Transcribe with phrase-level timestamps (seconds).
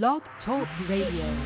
[0.00, 1.36] Blog Talk Radio.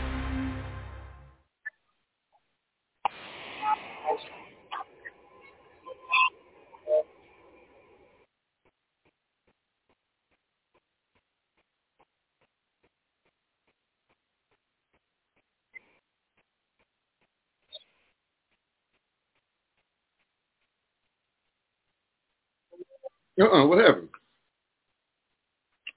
[23.41, 24.09] Uh-uh, what happened?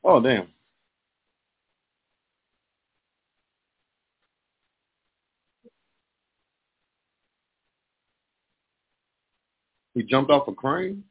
[0.03, 0.47] Oh, damn.
[9.99, 11.03] He jumped off a crane?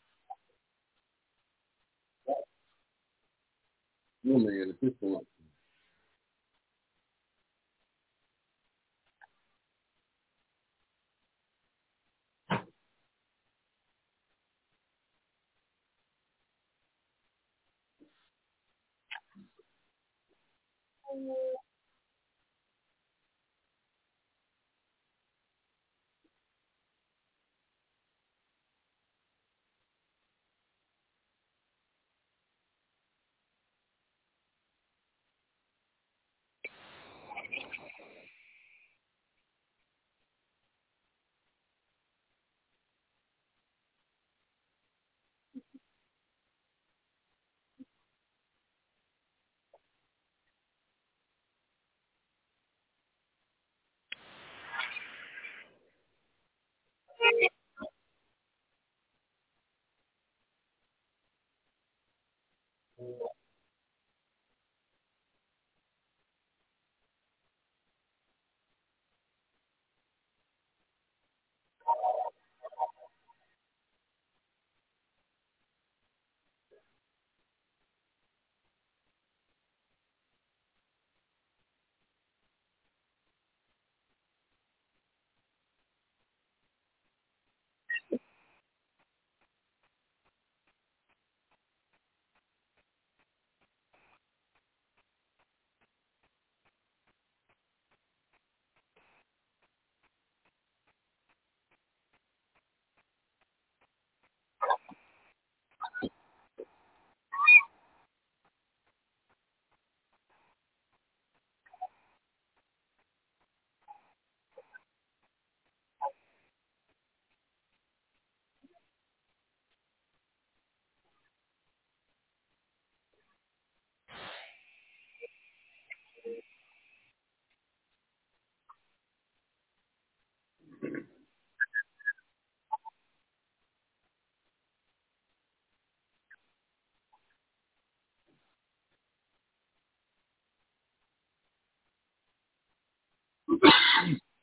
[4.27, 5.17] Oh, man, the pistol.
[5.19, 5.38] Uh,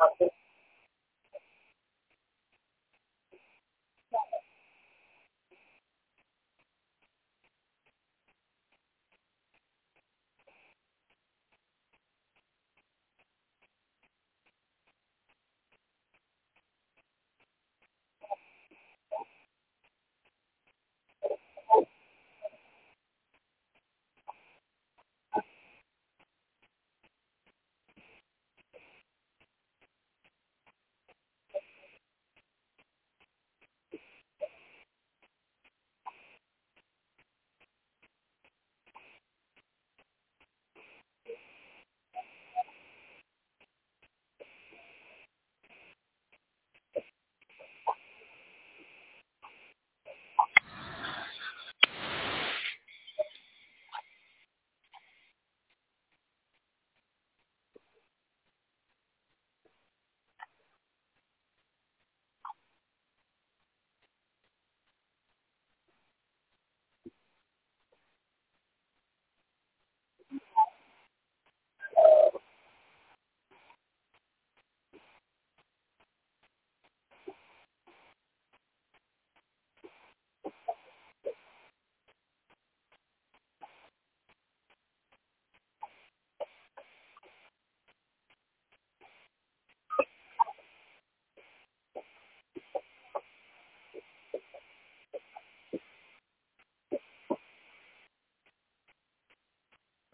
[0.00, 0.39] about this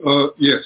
[0.06, 0.64] Uh, yes.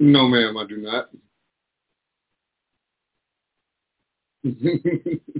[0.00, 1.10] No, ma'am, I do not.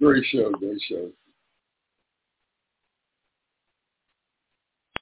[0.00, 1.10] Great show, great show.